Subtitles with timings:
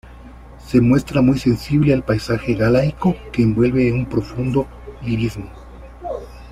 [0.57, 4.65] Se muestra muy sensible al paisaje galaico que envuelve en un profundo
[5.03, 5.47] lirismo.